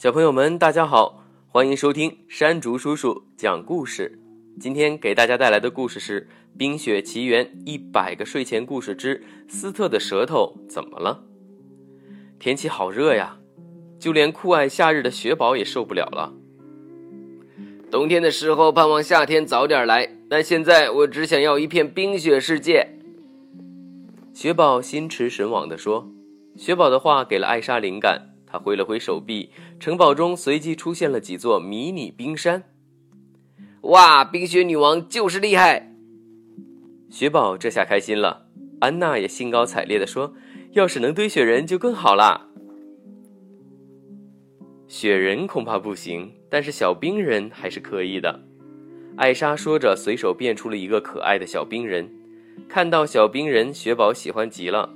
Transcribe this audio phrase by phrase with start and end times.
[0.00, 4.18] 小朋友们，大家好，欢迎收听山竹叔叔讲故事。
[4.58, 6.22] 今天给大家带来的故事是
[6.56, 11.24] 《冰雪奇缘一百个睡前故事之斯特的舌头怎么了》。
[12.38, 13.36] 天气好热呀，
[13.98, 16.32] 就连酷爱夏日的雪宝也受不了了。
[17.90, 22.88] 冬天的时候盼望夏天早点来，但现在我只想要一片冰雪世界。
[24.32, 26.10] 雪宝心驰神往地说。
[26.56, 28.29] 雪宝的话给了艾莎灵感。
[28.50, 32.64] 他挥了挥手臂，城堡中随即出现了几座迷你冰山。
[33.82, 35.94] 哇，冰雪女王就是厉害！
[37.08, 38.46] 雪宝这下开心了。
[38.80, 40.34] 安娜也兴高采烈地说
[40.72, 42.48] ：“要是能堆雪人就更好啦。”
[44.88, 48.40] 雪人恐怕不行，但是小冰人还是可以的。
[49.16, 52.10] 艾莎说着，随手变出了一个可爱的小冰人。
[52.68, 54.90] 看到小冰人，雪宝喜欢极了。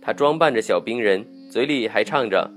[0.00, 2.50] 他装扮着小冰人，嘴里还唱着。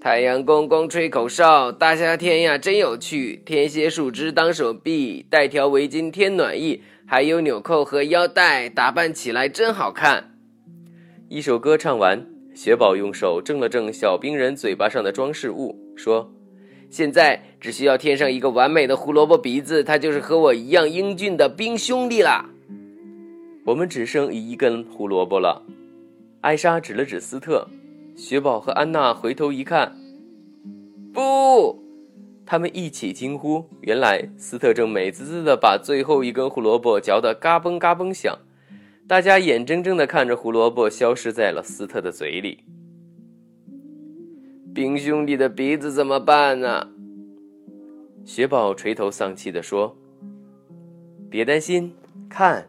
[0.00, 3.42] 太阳公公吹口哨，大夏天呀真有趣。
[3.44, 10.38] 天蝎树枝当手臂，带条围巾添暖意，还有纽扣和腰带，打扮起来真好看。
[11.28, 16.32] 一首歌唱完，雪宝用手正了正小冰人嘴巴上的装饰物，说
[16.88, 22.48] ：“现在只需要添上一个完美的胡萝卜鼻子，他就是和我一样英俊的冰兄弟啦。”
[23.66, 25.62] 我们只剩一根胡萝卜了。
[26.40, 27.68] 艾莎指了指斯特。
[28.20, 29.96] 雪宝和安娜回头一看，
[31.10, 31.82] 不！
[32.44, 33.64] 他们一起惊呼。
[33.80, 38.38] 原来斯特正美滋滋的把最后一根胡萝卜嚼得嘎嘣嘎嘣响。
[39.08, 42.58] 大家眼睁睁的看着胡萝卜消失在了斯特的嘴里。
[44.74, 46.88] 冰兄弟的鼻子怎么办呢？
[48.26, 49.96] 雪宝垂头丧气的说
[51.30, 51.94] ：“别担心，
[52.28, 52.68] 看。”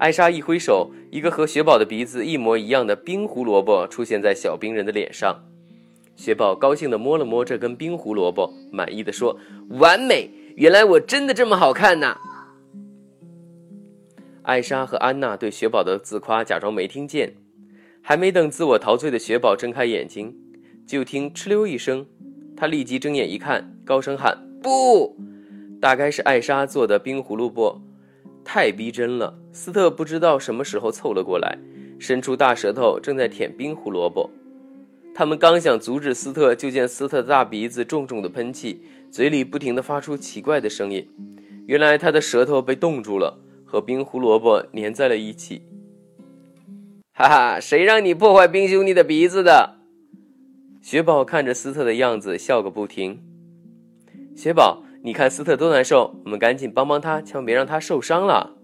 [0.00, 5.44] 艾莎一挥手，一个和雪宝的鼻子一模一样的冰胡萝卜出现在小冰人的脸上。
[6.16, 9.38] 雪宝高兴地摸了摸这根冰胡萝卜，满意的说
[9.78, 10.30] ：“完美！
[10.56, 12.16] 原来我真的这么好看呐！”
[14.44, 17.34] 艾莎和安娜对雪宝的自夸假装没听见。
[18.00, 20.34] 还没等自我陶醉的雪宝睁开眼睛，
[20.86, 22.06] 就听哧溜一声，
[22.56, 25.14] 他立即睁眼一看，高声喊：“不！”
[25.78, 27.82] 大概是艾莎做的冰胡萝卜。
[28.44, 29.38] 太逼真了！
[29.52, 31.58] 斯特不知道什么时候凑了过来，
[31.98, 34.30] 伸出大舌头，正在舔冰胡萝卜。
[35.14, 41.08] 他们刚想阻止斯特，就见斯特的大鼻子重重的喷气，嘴里不停地发出奇怪的声音。
[41.66, 45.62] 原来他的舌头被冻住了，和冰胡萝卜粘在了一起。
[47.12, 49.76] 哈哈，谁让你破坏冰兄弟的鼻子的？
[50.80, 53.22] 雪宝看着斯特的样子，笑个不停。
[54.34, 54.82] 雪宝。
[55.04, 58.54] 你看斯特多难受，我们赶紧帮帮他，千万别让他受伤了。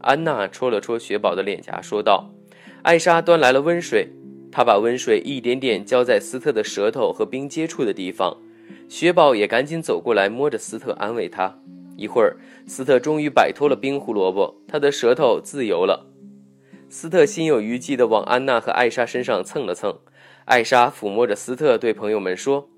[0.00, 2.30] 安娜戳了戳雪宝的脸颊，说道
[2.84, 4.10] ：“艾莎端来了温水，
[4.52, 8.36] 她把温水一点点浇在斯特的舌头和冰接触的地方。
[8.86, 11.58] 雪宝也赶紧走过来，摸着斯特，安慰他。
[11.96, 16.06] 一会儿，斯特终于摆脱了冰胡萝卜，他的舌头自由了。
[16.90, 19.98] 斯特心有余悸地往安娜和艾莎身上蹭了蹭。
[20.44, 22.68] 艾莎抚摸着斯特，对朋友们说：“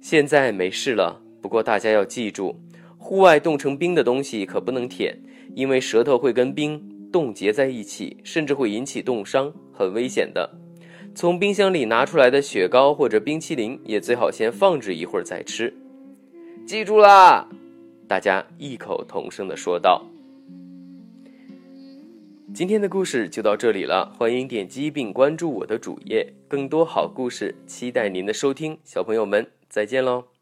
[0.00, 2.58] 现在没事了。”不过大家要记住，
[2.96, 5.14] 户外冻成冰的东西可不能舔，
[5.54, 6.82] 因为舌头会跟冰
[7.12, 10.50] 冻结在一起，甚至会引起冻伤，很危险的。
[11.14, 15.70] 从冰箱里拿出来的雪糕或者冰淇淋也最好先放置一会儿再吃。
[16.66, 17.46] 记住啦！
[18.08, 20.02] 大家异口同声地说道。
[22.54, 28.78] 今天的故事就到这里了，欢迎点击并关注我的主页，更多好故事期待您的收听。
[28.82, 30.33] 小朋友们，再见喽！